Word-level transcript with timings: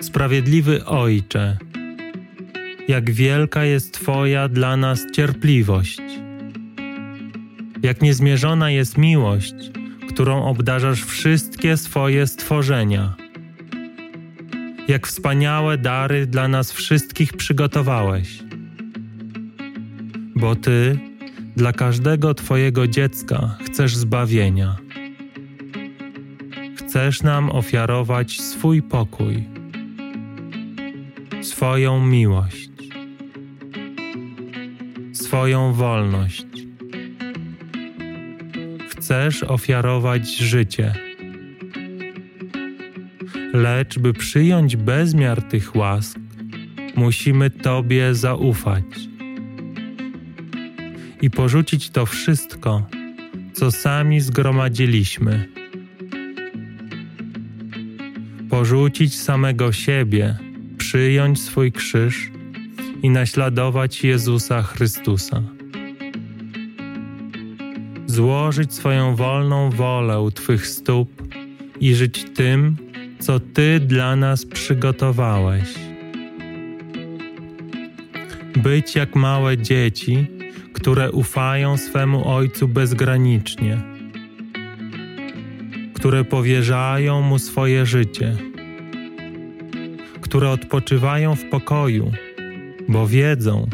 Sprawiedliwy 0.00 0.84
Ojcze, 0.84 1.58
jak 2.88 3.10
wielka 3.10 3.64
jest 3.64 3.94
Twoja 3.94 4.48
dla 4.48 4.76
nas 4.76 5.06
cierpliwość, 5.14 6.02
jak 7.82 8.02
niezmierzona 8.02 8.70
jest 8.70 8.98
miłość, 8.98 9.54
którą 10.08 10.44
obdarzasz 10.44 11.04
wszystkie 11.04 11.76
swoje 11.76 12.26
stworzenia. 12.26 13.14
Jak 14.88 15.06
wspaniałe 15.06 15.78
dary 15.78 16.26
dla 16.26 16.48
nas 16.48 16.72
wszystkich 16.72 17.32
przygotowałeś. 17.32 18.38
Bo 20.36 20.56
Ty 20.56 20.98
dla 21.56 21.72
każdego 21.72 22.34
Twojego 22.34 22.86
dziecka 22.86 23.56
chcesz 23.64 23.96
zbawienia. 23.96 24.76
Chcesz 26.76 27.22
nam 27.22 27.50
ofiarować 27.50 28.40
swój 28.40 28.82
pokój, 28.82 29.59
swoją 31.42 32.06
miłość, 32.06 32.70
swoją 35.12 35.72
wolność 35.72 36.46
chcesz 39.10 39.42
ofiarować 39.42 40.36
życie. 40.36 40.94
Lecz 43.52 43.98
by 43.98 44.12
przyjąć 44.12 44.76
bezmiar 44.76 45.42
tych 45.42 45.76
łask, 45.76 46.18
musimy 46.96 47.50
Tobie 47.50 48.14
zaufać 48.14 48.84
i 51.22 51.30
porzucić 51.30 51.90
to 51.90 52.06
wszystko, 52.06 52.86
co 53.52 53.70
sami 53.70 54.20
zgromadziliśmy. 54.20 55.48
Porzucić 58.50 59.20
samego 59.20 59.72
siebie, 59.72 60.36
przyjąć 60.80 61.40
swój 61.40 61.72
krzyż 61.72 62.30
i 63.02 63.10
naśladować 63.10 64.04
Jezusa 64.04 64.62
Chrystusa 64.62 65.42
złożyć 68.06 68.74
swoją 68.74 69.16
wolną 69.16 69.70
wolę 69.70 70.20
u 70.20 70.30
Twych 70.30 70.66
stóp 70.66 71.22
i 71.80 71.94
żyć 71.94 72.24
tym, 72.34 72.76
co 73.18 73.40
Ty 73.40 73.80
dla 73.80 74.16
nas 74.16 74.46
przygotowałeś. 74.46 75.74
Być 78.56 78.96
jak 78.96 79.16
małe 79.16 79.58
dzieci, 79.58 80.26
które 80.72 81.12
ufają 81.12 81.76
swemu 81.76 82.28
Ojcu 82.28 82.68
bezgranicznie, 82.68 83.78
które 85.94 86.24
powierzają 86.24 87.22
Mu 87.22 87.38
swoje 87.38 87.86
życie, 87.86 88.49
które 90.30 90.50
odpoczywają 90.50 91.36
w 91.36 91.44
pokoju, 91.44 92.12
bo 92.88 93.06
wiedzą, 93.06 93.66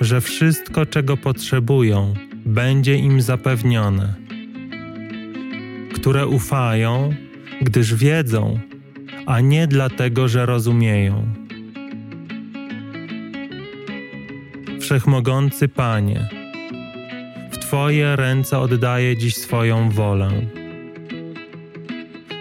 że 0.00 0.20
wszystko, 0.20 0.86
czego 0.86 1.16
potrzebują, 1.16 2.14
będzie 2.44 2.94
im 2.94 3.20
zapewnione, 3.20 4.14
które 5.94 6.26
ufają, 6.26 7.14
gdyż 7.62 7.94
wiedzą, 7.94 8.58
a 9.26 9.40
nie 9.40 9.66
dlatego, 9.66 10.28
że 10.28 10.46
rozumieją. 10.46 11.26
Wszechmogący 14.80 15.68
Panie, 15.68 16.28
w 17.50 17.58
Twoje 17.58 18.16
ręce 18.16 18.58
oddaję 18.58 19.16
dziś 19.16 19.36
swoją 19.36 19.90
wolę. 19.90 20.30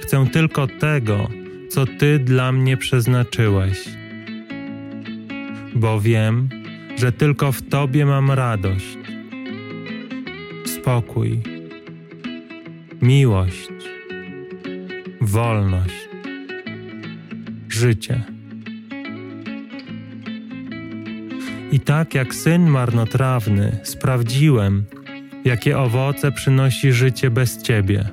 Chcę 0.00 0.26
tylko 0.26 0.66
tego, 0.66 1.41
co 1.72 1.86
Ty 1.86 2.18
dla 2.18 2.52
mnie 2.52 2.76
przeznaczyłeś, 2.76 3.84
bo 5.74 6.00
wiem, 6.00 6.48
że 6.96 7.12
tylko 7.12 7.52
w 7.52 7.62
Tobie 7.62 8.06
mam 8.06 8.30
radość 8.30 8.98
spokój, 10.64 11.40
miłość, 13.02 13.70
wolność, 15.20 16.08
życie. 17.68 18.22
I 21.72 21.80
tak 21.80 22.14
jak 22.14 22.34
syn 22.34 22.66
marnotrawny, 22.66 23.78
sprawdziłem, 23.82 24.84
jakie 25.44 25.78
owoce 25.78 26.32
przynosi 26.32 26.92
życie 26.92 27.30
bez 27.30 27.62
Ciebie. 27.62 28.04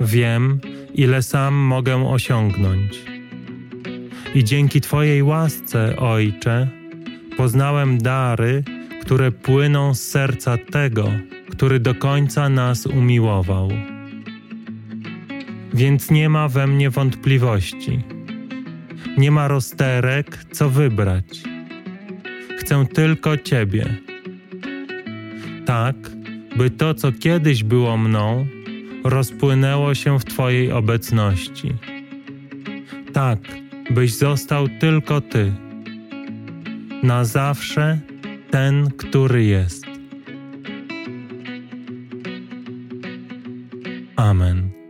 Wiem, 0.00 0.60
ile 0.94 1.22
sam 1.22 1.54
mogę 1.54 2.08
osiągnąć. 2.08 3.02
I 4.34 4.44
dzięki 4.44 4.80
Twojej 4.80 5.22
łasce, 5.22 5.96
Ojcze, 5.96 6.68
poznałem 7.36 7.98
dary, 7.98 8.64
które 9.02 9.32
płyną 9.32 9.94
z 9.94 10.00
serca 10.00 10.58
tego, 10.58 11.08
który 11.50 11.80
do 11.80 11.94
końca 11.94 12.48
nas 12.48 12.86
umiłował. 12.86 13.68
Więc 15.74 16.10
nie 16.10 16.28
ma 16.28 16.48
we 16.48 16.66
mnie 16.66 16.90
wątpliwości. 16.90 18.02
Nie 19.18 19.30
ma 19.30 19.48
rozterek, 19.48 20.44
co 20.52 20.70
wybrać. 20.70 21.42
Chcę 22.58 22.86
tylko 22.86 23.36
Ciebie. 23.36 23.96
Tak, 25.66 25.96
by 26.56 26.70
to, 26.70 26.94
co 26.94 27.12
kiedyś 27.12 27.64
było 27.64 27.96
mną, 27.96 28.46
rozpłynęło 29.04 29.94
się 29.94 30.18
w 30.18 30.24
Twojej 30.24 30.72
obecności. 30.72 31.74
Tak, 33.12 33.38
byś 33.90 34.14
został 34.14 34.68
tylko 34.80 35.20
Ty. 35.20 35.52
Na 37.02 37.24
zawsze 37.24 37.98
ten, 38.50 38.90
który 38.90 39.44
jest. 39.44 39.86
Amen. 44.16 44.81